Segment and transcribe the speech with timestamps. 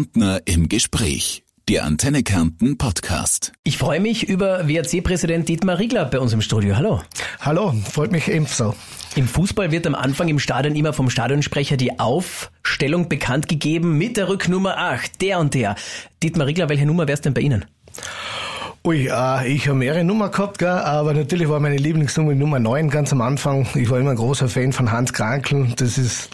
[0.00, 1.42] Kärntner im Gespräch.
[1.68, 3.52] Der Antenne Kärnten Podcast.
[3.64, 6.76] Ich freue mich über WRC-Präsident Dietmar Riegler bei uns im Studio.
[6.76, 7.02] Hallo.
[7.40, 8.74] Hallo, freut mich ebenso.
[9.14, 14.16] Im Fußball wird am Anfang im Stadion immer vom Stadionsprecher die Aufstellung bekannt gegeben mit
[14.16, 15.74] der Rücknummer 8, der und der.
[16.22, 17.66] Dietmar Riegler, welche Nummer wär's denn bei Ihnen?
[18.82, 22.88] Ui, äh, ich habe mehrere Nummern gehabt, gell, aber natürlich war meine Lieblingsnummer Nummer 9
[22.88, 23.68] ganz am Anfang.
[23.74, 25.74] Ich war immer ein großer Fan von Hans Krankel.
[25.76, 26.30] Das ist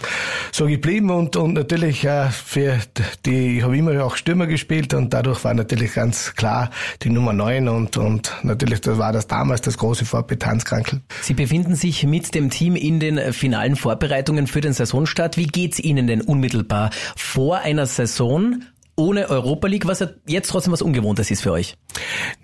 [0.53, 2.79] so geblieben und, und natürlich äh, für
[3.25, 6.71] die, ich habe immer auch Stürmer gespielt und dadurch war natürlich ganz klar
[7.03, 11.01] die Nummer 9 und, und natürlich das war das damals das große Vorbild Hans Krankel.
[11.23, 15.37] Sie befinden sich mit dem Team in den finalen Vorbereitungen für den Saisonstart.
[15.37, 18.63] Wie geht's Ihnen denn unmittelbar vor einer Saison?
[18.97, 21.77] Ohne Europa League, was ja jetzt trotzdem was Ungewohntes ist für euch.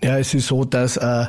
[0.03, 1.25] Ja, es ist so, dass, äh,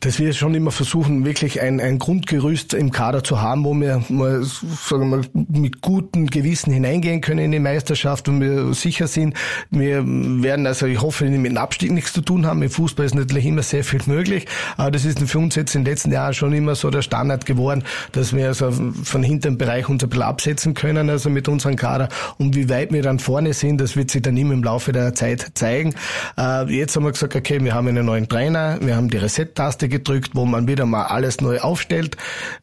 [0.00, 4.02] dass wir schon immer versuchen, wirklich ein, ein Grundgerüst im Kader zu haben, wo wir
[4.08, 9.06] mal, sagen wir mal, mit gutem Gewissen hineingehen können in die Meisterschaft und wir sicher
[9.06, 9.34] sind,
[9.70, 12.62] wir werden, also ich hoffe, mit dem Abstieg nichts zu tun haben.
[12.62, 14.46] Im Fußball ist natürlich immer sehr viel möglich,
[14.76, 17.44] aber das ist für uns jetzt in den letzten Jahren schon immer so der Standard
[17.44, 21.76] geworden, dass wir also von hinteren Bereich uns ein bisschen absetzen können, also mit unserem
[21.76, 22.08] Kader.
[22.38, 25.14] Und wie weit wir dann vorne sind, das wird sich dann immer im Laufe der
[25.14, 25.94] Zeit zeigen.
[26.38, 29.88] Äh, jetzt haben wir gesagt, okay, wir haben einen neuen Trainer, wir haben die Reset-Taste
[29.88, 32.16] gedrückt, wo man wieder mal alles neu aufstellt.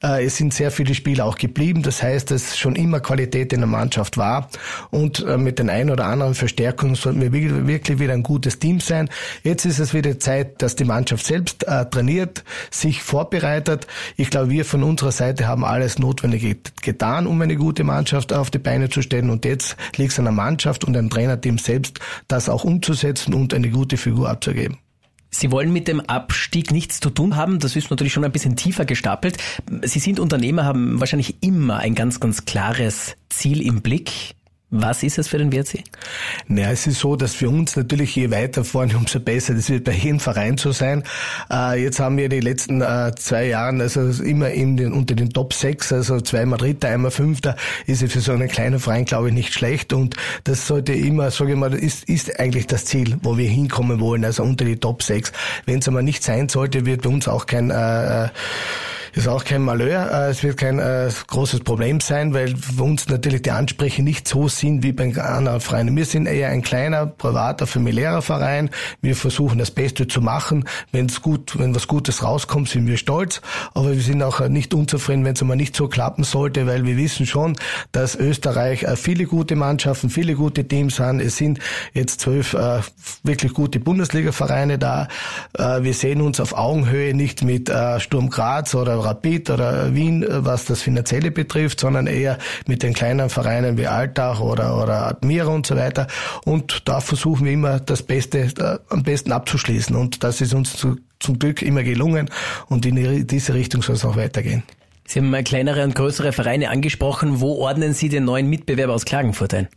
[0.04, 3.60] Äh, es sind sehr viele Spieler auch geblieben, das heißt, dass schon immer Qualität in
[3.60, 4.50] der Mannschaft war
[4.92, 8.80] und äh, mit den ein oder anderen Verstärkungen sollten wir wirklich wieder ein gutes Team
[8.80, 9.10] sein.
[9.44, 13.88] Jetzt ist es wieder Zeit, dass die Mannschaft selbst äh, trainiert, sich vorbereitet.
[14.18, 18.50] Ich glaube, wir von unserer Seite haben alles Notwendige getan, um eine gute Mannschaft auf
[18.50, 21.89] die Beine zu stellen und jetzt liegt es an der Mannschaft und dem Trainerteam selbst,
[22.28, 24.78] das auch umzusetzen und eine gute Figur abzugeben.
[25.32, 27.60] Sie wollen mit dem Abstieg nichts zu tun haben.
[27.60, 29.38] Das ist natürlich schon ein bisschen tiefer gestapelt.
[29.84, 34.36] Sie sind Unternehmer, haben wahrscheinlich immer ein ganz, ganz klares Ziel im Blick.
[34.72, 35.84] Was ist es für den WRC?
[36.48, 39.56] Naja, es ist so, dass für uns natürlich je weiter vorne, umso besser.
[39.56, 41.04] Das wird bei jedem Verein so sein.
[41.52, 45.32] Äh, jetzt haben wir die letzten äh, zwei Jahren also immer in den, unter den
[45.32, 47.56] Top 6, also zweimal Dritter, einmal Fünfter,
[47.88, 49.92] ist es für so einen kleinen Verein, glaube ich, nicht schlecht.
[49.92, 54.00] Und das sollte immer, sage ich mal, ist, ist eigentlich das Ziel, wo wir hinkommen
[54.00, 55.32] wollen, also unter die Top 6.
[55.66, 58.30] Wenn es aber nicht sein sollte, wird bei uns auch kein äh, äh
[59.14, 60.10] ist auch kein Malheur.
[60.12, 64.28] Äh, es wird kein äh, großes Problem sein, weil für uns natürlich die Ansprüche nicht
[64.28, 65.96] so sind wie bei anderen Vereinen.
[65.96, 68.70] Wir sind eher ein kleiner, privater, familiärer Verein.
[69.02, 70.66] Wir versuchen das Beste zu machen.
[70.92, 73.42] Wenn es gut, wenn was Gutes rauskommt, sind wir stolz.
[73.74, 76.98] Aber wir sind auch nicht unzufrieden, wenn es mal nicht so klappen sollte, weil wir
[76.98, 77.56] wissen schon,
[77.92, 81.20] dass Österreich äh, viele gute Mannschaften, viele gute Teams haben.
[81.20, 81.60] Es sind
[81.94, 82.82] jetzt zwölf äh,
[83.24, 85.08] wirklich gute Bundesliga-Vereine da.
[85.58, 90.26] Äh, wir sehen uns auf Augenhöhe nicht mit äh, Sturm Graz oder Rapid oder Wien,
[90.28, 92.38] was das Finanzielle betrifft, sondern eher
[92.68, 96.08] mit den kleinen Vereinen wie Altach oder, oder Admira und so weiter.
[96.46, 99.96] Und da versuchen wir immer das Beste, äh, am besten abzuschließen.
[99.96, 102.30] Und das ist uns zu, zum Glück immer gelungen.
[102.68, 104.64] Und in diese Richtung soll es auch weitergehen.
[105.06, 107.42] Sie haben kleinere und größere Vereine angesprochen.
[107.42, 109.68] Wo ordnen Sie den neuen Mitbewerber aus Klagenfurt ein?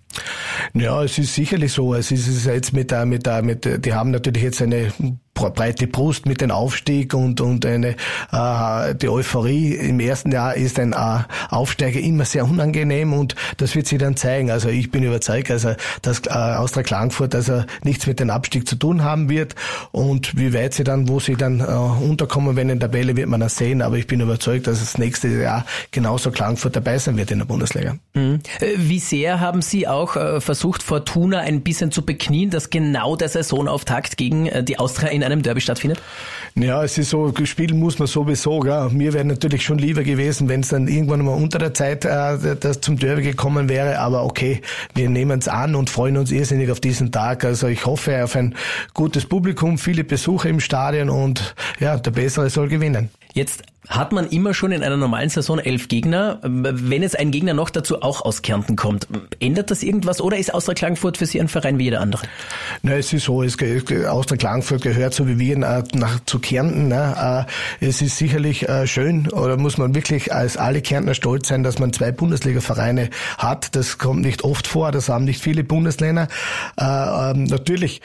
[0.74, 1.94] Ja, es ist sicherlich so.
[1.94, 4.92] Es ist jetzt mit der, mit der, mit, die haben natürlich jetzt eine
[5.34, 7.96] breite Brust mit dem Aufstieg und, und eine,
[8.32, 10.96] äh, die Euphorie im ersten Jahr ist ein äh,
[11.48, 14.50] Aufsteiger immer sehr unangenehm und das wird sich dann zeigen.
[14.50, 18.76] Also ich bin überzeugt, also, dass äh, Austria Klagenfurt also nichts mit dem Abstieg zu
[18.76, 19.54] tun haben wird
[19.90, 23.28] und wie weit sie dann, wo sie dann äh, unterkommen werden in der Tabelle, wird
[23.28, 23.82] man dann sehen.
[23.82, 27.46] Aber ich bin überzeugt, dass das nächste Jahr genauso Klagenfurt dabei sein wird in der
[27.46, 27.96] Bundesliga.
[28.14, 28.40] Mhm.
[28.60, 33.16] Äh, wie sehr haben Sie auch äh, versucht, Fortuna ein bisschen zu beknien, dass genau
[33.16, 36.00] der Saisonauftakt gegen äh, die Austria in einem Derby stattfindet?
[36.54, 38.60] Ja, es ist so, spielen muss man sowieso.
[38.60, 38.90] Gell.
[38.90, 42.56] Mir wäre natürlich schon lieber gewesen, wenn es dann irgendwann mal unter der Zeit äh,
[42.58, 43.98] das zum Derby gekommen wäre.
[43.98, 44.60] Aber okay,
[44.94, 47.44] wir nehmen es an und freuen uns irrsinnig auf diesen Tag.
[47.44, 48.54] Also ich hoffe auf ein
[48.94, 53.08] gutes Publikum, viele Besucher im Stadion und ja, der Bessere soll gewinnen.
[53.34, 56.38] Jetzt hat man immer schon in einer normalen Saison elf Gegner.
[56.42, 59.08] Wenn jetzt ein Gegner noch dazu auch aus Kärnten kommt,
[59.40, 62.22] ändert das irgendwas oder ist Austria Klagenfurt für Sie ein Verein wie jeder andere?
[62.82, 63.56] Na, es ist so, es,
[64.06, 65.84] Austria Klagenfurt gehört so wie wir nach,
[66.26, 66.88] zu Kärnten.
[66.88, 67.46] Ne?
[67.80, 71.64] Äh, es ist sicherlich äh, schön oder muss man wirklich als alle Kärntner stolz sein,
[71.64, 73.74] dass man zwei Bundesliga-Vereine hat.
[73.74, 76.28] Das kommt nicht oft vor, das haben nicht viele Bundesländer.
[76.78, 78.00] Äh, ähm, natürlich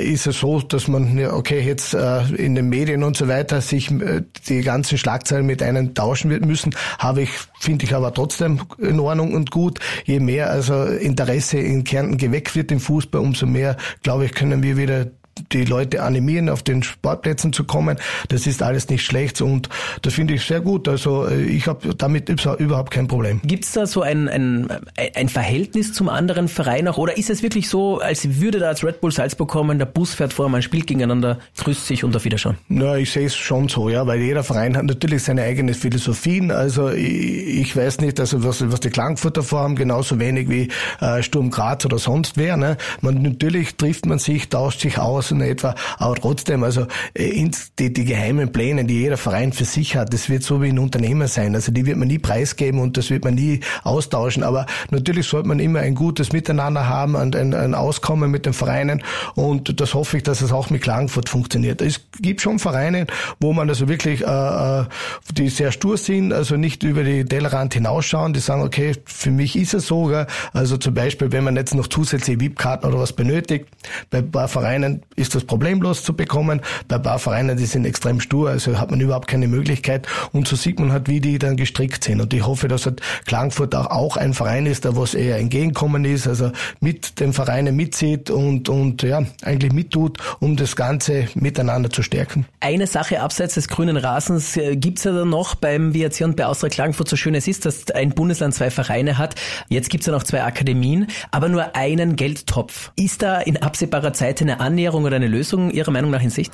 [0.00, 3.90] ist es so, dass man, okay, jetzt in den Medien und so weiter sich
[4.48, 9.32] die ganzen Schlagzeilen mit einem tauschen müssen, habe ich, finde ich aber trotzdem in Ordnung
[9.32, 9.78] und gut.
[10.04, 14.62] Je mehr also Interesse in Kärnten geweckt wird im Fußball, umso mehr, glaube ich, können
[14.62, 15.06] wir wieder
[15.52, 17.98] die Leute animieren, auf den Sportplätzen zu kommen.
[18.28, 19.68] Das ist alles nicht schlecht und
[20.02, 20.88] das finde ich sehr gut.
[20.88, 23.40] Also äh, ich habe damit überhaupt kein Problem.
[23.44, 24.68] Gibt es da so ein, ein,
[25.14, 28.84] ein Verhältnis zum anderen Verein auch oder ist es wirklich so, als würde da als
[28.84, 32.24] Red Bull Salzburg kommen, der Bus fährt vor, man spielt gegeneinander, grüßt sich und auf
[32.24, 32.56] Wiederschauen?
[32.68, 36.50] Na, ich sehe es schon so, ja, weil jeder Verein hat natürlich seine eigene Philosophien.
[36.50, 40.68] Also ich, ich weiß nicht, also was, was die Klagenfurter vorhaben, genauso wenig wie
[41.00, 42.56] äh, Sturm Graz oder sonst wer.
[42.56, 42.76] Ne?
[43.00, 47.48] Man, natürlich trifft man sich, tauscht sich aus und etwa, aber trotzdem, also äh,
[47.78, 50.78] die, die geheimen Pläne, die jeder Verein für sich hat, das wird so wie ein
[50.78, 51.54] Unternehmer sein.
[51.54, 54.42] Also die wird man nie preisgeben und das wird man nie austauschen.
[54.42, 58.52] Aber natürlich sollte man immer ein gutes Miteinander haben und ein, ein Auskommen mit den
[58.52, 59.02] Vereinen
[59.34, 61.80] und das hoffe ich, dass es auch mit Klagenfurt funktioniert.
[61.80, 63.06] Es gibt schon Vereine,
[63.40, 64.84] wo man also wirklich, äh, äh
[65.32, 69.56] die sehr stur sind, also nicht über die Tellerrand hinausschauen, die sagen, okay, für mich
[69.56, 70.06] ist es so.
[70.06, 70.26] Gell?
[70.52, 73.66] Also zum Beispiel, wenn man jetzt noch zusätzliche VIP-Karten oder was benötigt,
[74.10, 78.20] bei ein paar Vereinen ist das problemlos zu bekommen, bei paar Vereinen, die sind extrem
[78.20, 81.56] stur, also hat man überhaupt keine Möglichkeit und so sieht man halt, wie die dann
[81.56, 85.38] gestrickt sind und ich hoffe, dass halt Klagenfurt auch, ein Verein ist, der was eher
[85.38, 91.28] entgegenkommen ist, also mit den Vereinen mitzieht und, und ja, eigentlich mittut, um das Ganze
[91.34, 92.46] miteinander zu stärken.
[92.60, 96.46] Eine Sache abseits des grünen Rasens äh, gibt's ja dann noch beim WRC und bei
[96.46, 99.34] Austria Klagenfurt so schön es ist, dass ein Bundesland zwei Vereine hat.
[99.68, 102.92] Jetzt gibt's ja noch zwei Akademien, aber nur einen Geldtopf.
[102.96, 106.52] Ist da in absehbarer Zeit eine Annäherung oder eine Lösung Ihrer Meinung nach in Sicht?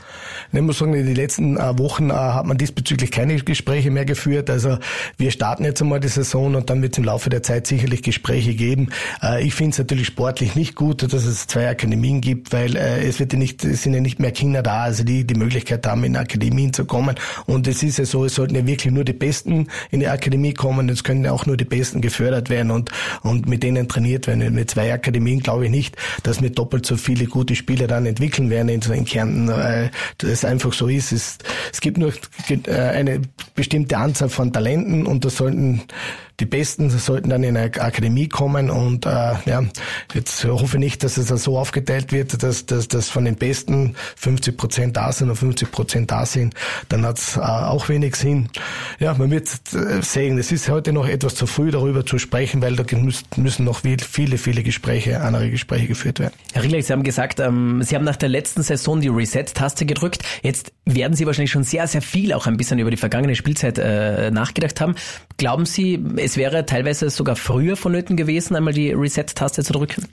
[0.53, 4.07] Ich muss sagen, in den letzten äh, Wochen äh, hat man diesbezüglich keine Gespräche mehr
[4.07, 4.49] geführt.
[4.49, 4.79] Also
[5.19, 8.03] wir starten jetzt einmal die Saison und dann wird es im Laufe der Zeit sicherlich
[8.03, 8.89] Gespräche geben.
[9.41, 13.33] Ich finde es natürlich sportlich nicht gut, dass es zwei Akademien gibt, weil es wird
[13.33, 16.17] ja nicht, es sind ja nicht mehr Kinder da, also die die Möglichkeit haben, in
[16.17, 17.17] Akademien zu kommen.
[17.47, 20.55] Und es ist ja so, es sollten ja wirklich nur die Besten in die Akademie
[20.55, 20.89] kommen.
[20.89, 22.91] Es können ja auch nur die Besten gefördert werden und,
[23.23, 24.55] und mit denen trainiert werden.
[24.55, 28.44] Mit zwei Akademien glaube ich nicht, dass wir doppelt so viele gute Spieler dann entwickeln
[28.51, 29.49] werden in, in Kärnten.
[29.49, 31.13] Weil das einfach so ist.
[31.13, 31.39] Es,
[31.73, 32.13] es gibt nur
[32.49, 33.23] äh, eine
[33.55, 35.83] bestimmte Anzahl von Talenten und das sollten
[36.41, 39.11] die Besten sollten dann in eine Akademie kommen und äh,
[39.47, 39.63] ja,
[40.15, 43.95] jetzt hoffe ich nicht, dass es so aufgeteilt wird, dass, dass, dass von den Besten
[44.17, 46.55] 50 Prozent da sind und 50 Prozent da sind,
[46.89, 48.49] dann hat es äh, auch wenig Sinn.
[48.99, 52.61] Ja, man wird äh, sehen, es ist heute noch etwas zu früh darüber zu sprechen,
[52.63, 52.85] weil da
[53.37, 56.35] müssen noch viele, viele Gespräche, andere Gespräche geführt werden.
[56.53, 60.23] Herr Riegler, Sie haben gesagt, ähm, Sie haben nach der letzten Saison die Reset-Taste gedrückt.
[60.43, 63.79] Jetzt werden Sie wahrscheinlich schon sehr, sehr viel auch ein bisschen über die vergangene Spielzeit
[63.79, 64.97] äh, nachgedacht haben.
[65.37, 70.09] Glauben Sie, es wäre teilweise sogar früher vonnöten gewesen, einmal die Reset-Taste zu drücken?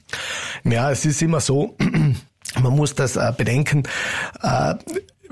[0.63, 1.75] Ja, es ist immer so,
[2.61, 3.83] man muss das äh, bedenken.
[4.41, 4.75] Äh,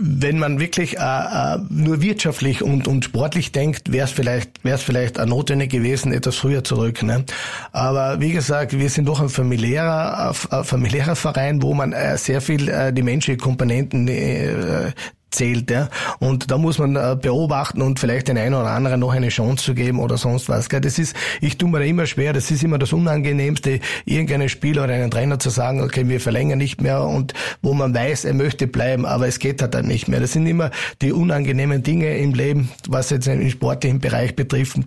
[0.01, 4.75] wenn man wirklich äh, äh nur wirtschaftlich und, und sportlich denkt, wäre es vielleicht, wäre
[4.75, 7.03] es vielleicht notwendig gewesen, etwas früher zurück.
[7.03, 7.25] Ne?
[7.73, 12.39] Aber wie gesagt, wir sind doch ein familiärer, ein familiärer Verein, wo man äh, sehr
[12.39, 14.91] viel äh, die menschliche Komponenten äh,
[15.31, 15.69] zählt.
[15.71, 15.89] Ja?
[16.19, 19.63] Und da muss man äh, beobachten und vielleicht den einen oder anderen noch eine Chance
[19.63, 20.69] zu geben oder sonst was.
[20.69, 20.81] Gell?
[20.81, 24.83] Das ist, ich tue mir da immer schwer, das ist immer das Unangenehmste, irgendeinem Spieler
[24.83, 28.33] oder einem Trainer zu sagen, okay, wir verlängern nicht mehr und wo man weiß, er
[28.33, 30.19] möchte bleiben, aber es geht halt dann nicht mehr.
[30.19, 30.71] Das sind immer
[31.01, 34.77] die unangenehmen Dinge im Leben, was jetzt den sportlichen Bereich betrifft.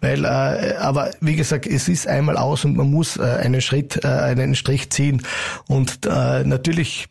[0.00, 4.04] Weil, äh, aber wie gesagt, es ist einmal aus und man muss äh, einen Schritt,
[4.04, 5.22] äh, einen Strich ziehen.
[5.66, 7.08] Und äh, natürlich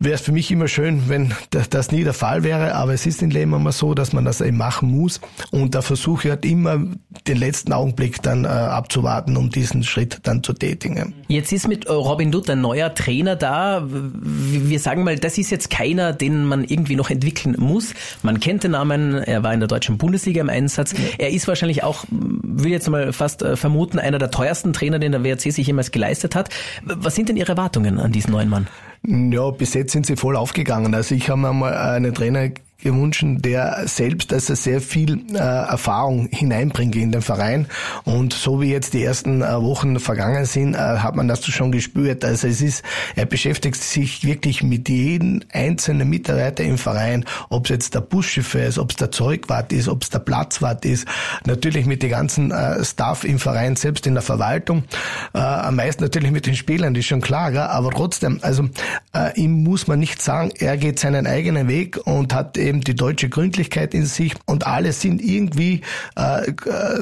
[0.00, 3.22] wäre es für mich immer schön, wenn das nie der Fall wäre, aber es ist
[3.22, 6.44] im Leben immer so, dass man das eben machen muss und da versuche ich halt
[6.44, 6.78] immer
[7.26, 11.14] den letzten Augenblick dann äh, abzuwarten, um diesen Schritt dann zu tätigen.
[11.26, 13.84] Jetzt ist mit Robin Dutt ein neuer Trainer da.
[13.88, 17.92] Wir sagen mal, das ist jetzt keiner, den man irgendwie noch entwickeln muss.
[18.22, 20.94] Man kennt den Namen, er war in der deutschen Bundesliga im Einsatz.
[21.18, 25.12] Er ist wahrscheinlich auch, will jetzt mal fast äh, vermuten, einer der teuersten Trainer, den
[25.12, 26.50] der WRC sich jemals geleistet hat.
[26.82, 28.68] Was sind denn Ihre Erwartungen an diesen neuen Mann?
[29.06, 30.94] Ja, bis jetzt sind sie voll aufgegangen.
[30.94, 36.28] Also ich habe mir mal einen Trainer gewünscht, der selbst also sehr viel äh, Erfahrung
[36.30, 37.66] hineinbringt in den Verein.
[38.04, 41.72] Und so wie jetzt die ersten äh, Wochen vergangen sind, äh, hat man das schon
[41.72, 42.24] gespürt.
[42.24, 42.84] Also es ist,
[43.16, 48.66] er beschäftigt sich wirklich mit jedem einzelnen Mitarbeiter im Verein, ob es jetzt der Buschchauffeur
[48.66, 51.08] ist, ob es der Zeugwart ist, ob es der Platzwart ist,
[51.46, 54.84] natürlich mit den ganzen äh, Staff im Verein, selbst in der Verwaltung,
[55.34, 57.62] äh, am meisten natürlich mit den Spielern, das ist schon klar, gell?
[57.62, 58.68] aber trotzdem, also
[59.14, 62.94] äh, ihm muss man nicht sagen, er geht seinen eigenen Weg und hat eben die
[62.94, 65.82] deutsche Gründlichkeit in sich und alle sind irgendwie
[66.16, 66.52] äh,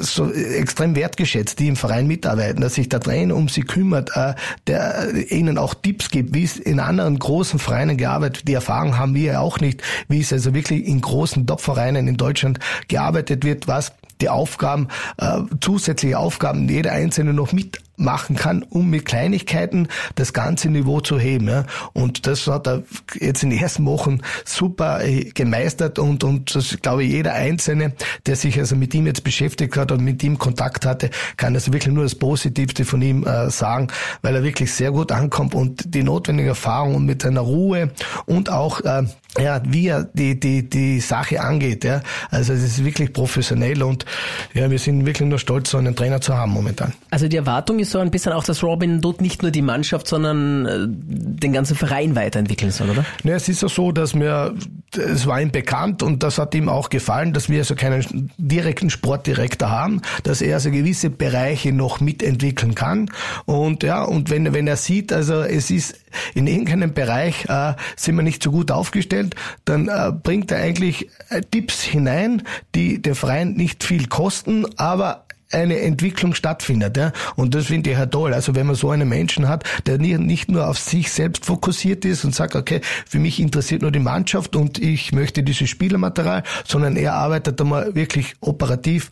[0.01, 4.33] so extrem wertgeschätzt, die im Verein mitarbeiten, dass sich der Trainer um sie kümmert, äh,
[4.65, 9.13] der ihnen auch Tipps gibt, wie es in anderen großen Vereinen gearbeitet, die Erfahrung haben
[9.13, 13.67] wir ja auch nicht, wie es also wirklich in großen Top-Vereinen in Deutschland gearbeitet wird,
[13.67, 19.87] was die Aufgaben, äh, zusätzliche Aufgaben jeder Einzelne noch mit machen kann, um mit Kleinigkeiten
[20.15, 21.49] das ganze Niveau zu heben.
[21.49, 21.65] Ja.
[21.93, 22.83] Und das hat er
[23.19, 27.93] jetzt in den ersten Wochen super äh, gemeistert und, und das glaube ich jeder Einzelne,
[28.25, 31.73] der sich also mit ihm jetzt beschäftigt hat und mit ihm Kontakt hatte, kann also
[31.73, 33.87] wirklich nur das Positivste von ihm äh, sagen,
[34.21, 37.91] weil er wirklich sehr gut ankommt und die notwendige Erfahrung und mit seiner Ruhe
[38.25, 39.03] und auch äh,
[39.39, 41.83] ja, wie er die, die, die Sache angeht.
[41.83, 42.01] Ja.
[42.29, 44.05] Also es ist wirklich professionell und
[44.53, 46.93] ja, wir sind wirklich nur stolz, so einen Trainer zu haben momentan.
[47.11, 50.07] Also die Erwartung ist so ein bisschen auch, dass Robin dort nicht nur die Mannschaft,
[50.07, 53.05] sondern äh, den ganzen Verein weiterentwickeln soll, oder?
[53.23, 54.53] Ja, es ist ja so, dass mir,
[54.95, 58.89] es war ihm bekannt und das hat ihm auch gefallen, dass wir also keinen direkten
[58.89, 63.09] Sportdirektor haben, dass er also gewisse Bereiche noch mitentwickeln kann.
[63.45, 65.99] Und ja, und wenn, wenn er sieht, also es ist
[66.33, 71.09] in irgendeinem Bereich äh, sind wir nicht so gut aufgestellt, dann äh, bringt er eigentlich
[71.29, 72.43] äh, Tipps hinein,
[72.75, 76.97] die den Verein nicht viel kosten, aber eine Entwicklung stattfindet.
[76.97, 77.11] Ja?
[77.35, 78.33] Und das finde ich halt toll.
[78.33, 82.25] Also wenn man so einen Menschen hat, der nicht nur auf sich selbst fokussiert ist
[82.25, 86.95] und sagt, okay, für mich interessiert nur die Mannschaft und ich möchte dieses Spielermaterial, sondern
[86.95, 89.11] er arbeitet einmal wirklich operativ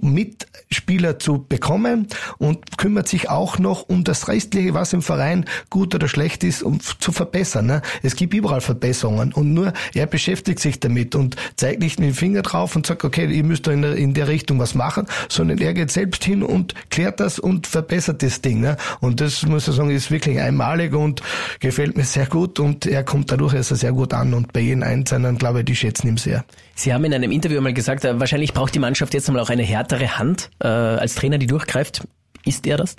[0.00, 2.08] mit Spieler zu bekommen
[2.38, 6.62] und kümmert sich auch noch um das Restliche, was im Verein gut oder schlecht ist,
[6.62, 7.66] um zu verbessern.
[7.66, 7.82] Ne?
[8.02, 12.14] Es gibt überall Verbesserungen und nur er beschäftigt sich damit und zeigt nicht mit dem
[12.14, 15.58] Finger drauf und sagt, okay, ihr müsst in der, in der Richtung was machen, sondern
[15.58, 18.60] er geht selbst hin und klärt das und verbessert das Ding.
[18.60, 18.76] Ne?
[19.00, 21.22] Und das muss ich sagen, ist wirklich einmalig und
[21.60, 24.82] gefällt mir sehr gut und er kommt dadurch also sehr gut an und bei jedem
[24.82, 26.44] Einzelnen, glaube ich, die schätzen ihm sehr.
[26.80, 29.50] Sie haben in einem Interview einmal gesagt, äh, wahrscheinlich braucht die Mannschaft jetzt einmal auch
[29.50, 32.08] eine härtere Hand äh, als Trainer, die durchgreift.
[32.44, 32.96] Ist er das?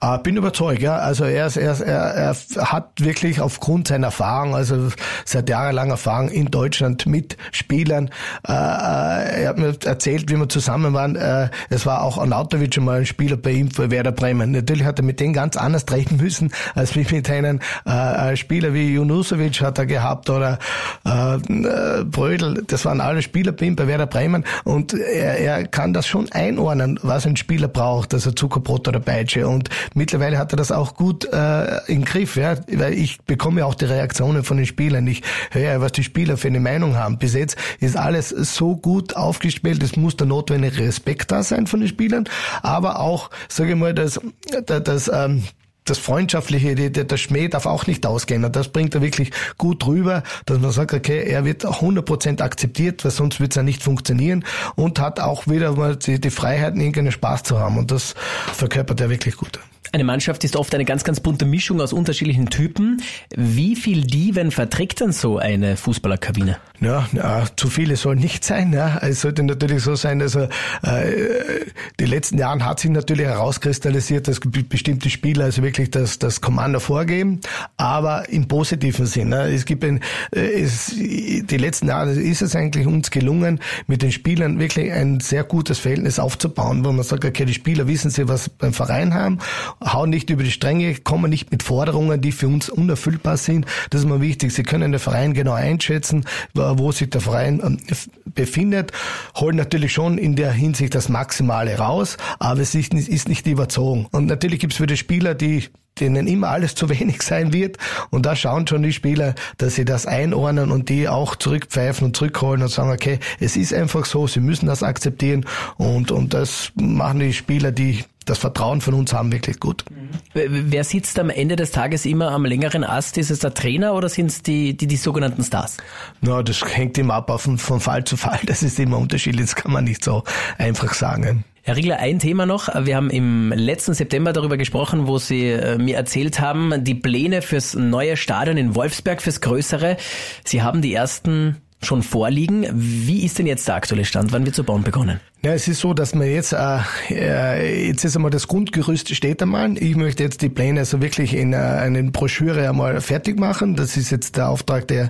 [0.00, 0.96] Äh, bin überzeugt, ja.
[0.96, 4.88] Also er, ist, er, er, er hat wirklich aufgrund seiner Erfahrung, also
[5.24, 8.10] seit jahrelanger Erfahrung in Deutschland mit Spielern,
[8.48, 12.80] äh, äh, er hat mir erzählt, wie wir zusammen waren, äh, es war auch Arnautovic
[12.80, 14.52] mal ein Spieler bei ihm für Werder Bremen.
[14.52, 18.72] Natürlich hat er mit denen ganz anders treten müssen, als wie mit einem äh, Spieler
[18.72, 20.58] wie Junusovic hat er gehabt oder
[21.04, 22.64] äh, Brödel.
[22.66, 26.30] Das waren alle Spieler bei ihm bei Werder Bremen und er, er kann das schon
[26.32, 29.48] einordnen, was ein Spieler braucht, also Zucker Brot oder Peitsche.
[29.48, 33.74] Und mittlerweile hat er das auch gut äh, im Griff, ja, weil ich bekomme auch
[33.74, 35.06] die Reaktionen von den Spielern.
[35.08, 37.18] Ich höre, was die Spieler für eine Meinung haben.
[37.18, 41.80] Bis jetzt ist alles so gut aufgespielt, es muss der notwendige Respekt da sein von
[41.80, 42.28] den Spielern,
[42.62, 44.20] aber auch, sage ich mal, das,
[44.66, 45.42] das, das ähm,
[45.84, 48.44] das Freundschaftliche, der Schmäh darf auch nicht ausgehen.
[48.44, 53.04] Und das bringt er wirklich gut rüber, dass man sagt, okay, er wird 100% akzeptiert,
[53.04, 54.44] weil sonst wird es ja nicht funktionieren
[54.76, 57.78] und hat auch wieder mal die, die Freiheit, irgendeinen Spaß zu haben.
[57.78, 58.14] Und das
[58.52, 59.58] verkörpert er wirklich gut.
[59.92, 63.02] Eine Mannschaft ist oft eine ganz, ganz bunte Mischung aus unterschiedlichen Typen.
[63.34, 66.58] Wie viel Diven verträgt denn so eine Fußballerkabine?
[66.80, 68.72] Ja, ja, zu viele soll nicht sein.
[68.72, 68.98] Ja.
[69.02, 70.48] Es sollte natürlich so sein, also
[70.82, 71.66] äh,
[71.98, 76.80] die letzten Jahren hat sich natürlich herauskristallisiert, dass bestimmte Spieler also wirklich das, das Kommando
[76.80, 77.40] vorgeben,
[77.76, 79.30] aber im positiven Sinn.
[79.30, 79.52] Ne.
[79.52, 80.00] Es gibt ein,
[80.34, 85.20] äh, es, die letzten Jahre ist es eigentlich uns gelungen, mit den Spielern wirklich ein
[85.20, 89.12] sehr gutes Verhältnis aufzubauen, wo man sagt, okay, die Spieler wissen sie, was beim Verein
[89.12, 89.38] haben,
[89.82, 93.66] hauen nicht über die Stränge, kommen nicht mit Forderungen, die für uns unerfüllbar sind.
[93.90, 94.52] Das ist mir wichtig.
[94.52, 97.78] Sie können den Verein genau einschätzen, wo sich der Verein ähm,
[98.26, 98.92] befindet,
[99.36, 104.06] holen natürlich schon in der Hinsicht das Maximale raus, aber es ist nicht überzogen.
[104.12, 105.68] Und natürlich gibt es wieder Spieler, die
[105.98, 107.76] denen immer alles zu wenig sein wird.
[108.10, 112.16] Und da schauen schon die Spieler, dass sie das einordnen und die auch zurückpfeifen und
[112.16, 115.44] zurückholen und sagen, okay, es ist einfach so, sie müssen das akzeptieren.
[115.76, 119.84] Und, und das machen die Spieler, die das Vertrauen von uns haben wirklich gut.
[120.32, 123.18] Wer sitzt am Ende des Tages immer am längeren Ast?
[123.18, 125.78] Ist es der Trainer oder sind es die, die, die sogenannten Stars?
[126.20, 128.38] Na, das hängt immer ab von, von Fall zu Fall.
[128.46, 129.46] Das ist immer unterschiedlich.
[129.46, 130.22] Das kann man nicht so
[130.58, 131.44] einfach sagen.
[131.62, 132.68] Herr Riegler, ein Thema noch.
[132.86, 137.42] Wir haben im letzten September darüber gesprochen, wo Sie äh, mir erzählt haben, die Pläne
[137.42, 139.96] fürs neue Stadion in Wolfsberg, fürs größere.
[140.44, 142.66] Sie haben die ersten schon vorliegen.
[142.72, 144.32] Wie ist denn jetzt der aktuelle Stand?
[144.32, 145.20] Wann wird zu bauen begonnen?
[145.42, 149.40] Ja, es ist so, dass man jetzt, äh, äh, jetzt ist einmal das Grundgerüst steht
[149.40, 149.78] einmal.
[149.78, 153.74] Ich möchte jetzt die Pläne also wirklich in äh, eine Broschüre einmal fertig machen.
[153.74, 155.08] Das ist jetzt der Auftrag, der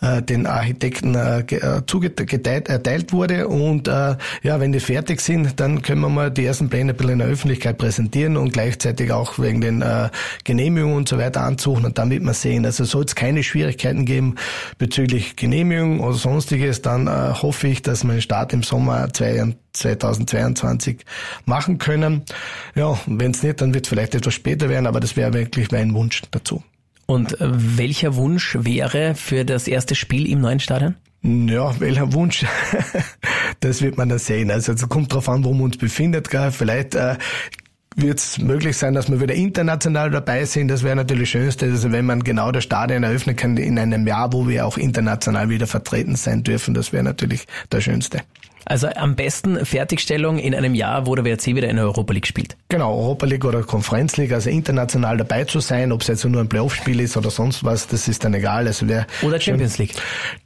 [0.00, 3.46] äh, den Architekten äh, äh zugeteilt erteilt wurde.
[3.46, 6.96] Und äh, ja, wenn die fertig sind, dann können wir mal die ersten Pläne ein
[6.96, 10.08] bisschen in der Öffentlichkeit präsentieren und gleichzeitig auch wegen den äh,
[10.42, 12.66] Genehmigungen und so weiter ansuchen und dann wird man sehen.
[12.66, 14.34] Also soll es keine Schwierigkeiten geben
[14.78, 21.04] bezüglich Genehmigung oder sonstiges, dann äh, hoffe ich, dass mein Start im Sommer 2022
[21.44, 22.22] machen können.
[22.74, 25.70] Ja, wenn es nicht, dann wird es vielleicht etwas später werden, aber das wäre wirklich
[25.70, 26.62] mein Wunsch dazu.
[27.06, 30.94] Und äh, welcher Wunsch wäre für das erste Spiel im neuen Stadion?
[31.22, 32.44] Ja, welcher Wunsch?
[33.60, 34.50] das wird man dann sehen.
[34.50, 36.22] Also es kommt darauf an, wo wir uns befinden.
[36.52, 37.16] Vielleicht äh,
[38.00, 40.68] wird es möglich sein, dass wir wieder international dabei sind.
[40.68, 44.06] Das wäre natürlich das Schönste, also wenn man genau das Stadion eröffnen kann in einem
[44.06, 46.74] Jahr, wo wir auch international wieder vertreten sein dürfen.
[46.74, 48.20] Das wäre natürlich das Schönste.
[48.64, 52.26] Also am besten Fertigstellung in einem Jahr, wo der WRC wieder in der Europa League
[52.26, 52.56] spielt.
[52.68, 56.40] Genau, Europa League oder Konferenz League, also international dabei zu sein, ob es jetzt nur
[56.40, 58.66] ein Playoff-Spiel ist oder sonst was, das ist dann egal.
[58.66, 59.94] Also wer oder Champions League.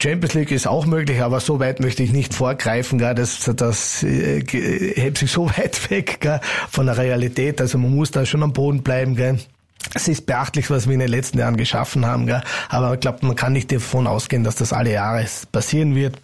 [0.00, 4.02] Champions League ist auch möglich, aber so weit möchte ich nicht vorgreifen, gell, das, das
[4.02, 6.40] äh, hebt sich so weit weg gell,
[6.70, 7.60] von der Realität.
[7.60, 9.16] Also man muss da schon am Boden bleiben.
[9.16, 9.38] Gell.
[9.94, 12.42] Es ist beachtlich, was wir in den letzten Jahren geschaffen haben, gell?
[12.68, 16.16] aber ich glaube, man kann nicht davon ausgehen, dass das alle Jahre passieren wird.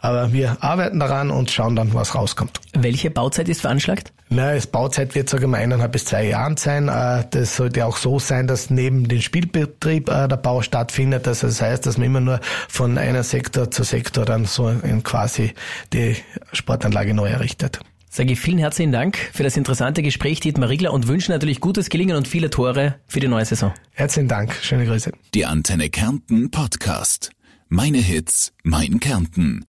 [0.00, 2.60] Aber wir arbeiten daran und schauen dann, was rauskommt.
[2.74, 4.12] Welche Bauzeit ist veranschlagt?
[4.30, 6.88] Na, es Bauzeit wird, ich mal, eineinhalb bis zwei Jahren sein.
[6.88, 11.28] Äh, das sollte auch so sein, dass neben dem Spielbetrieb äh, der Bau stattfindet.
[11.28, 14.72] Also das heißt, dass man immer nur von einer Sektor zu Sektor dann so
[15.04, 15.54] quasi
[15.92, 16.16] die
[16.52, 17.80] Sportanlage neu errichtet.
[18.14, 21.88] Sage ich vielen herzlichen Dank für das interessante Gespräch, Dietmar Riegler, und wünsche natürlich gutes
[21.88, 23.74] Gelingen und viele Tore für die neue Saison.
[23.90, 24.54] Herzlichen Dank.
[24.62, 25.10] Schöne Grüße.
[25.34, 27.32] Die Antenne Kärnten Podcast.
[27.68, 29.62] Meine Hits, mein Kärnten.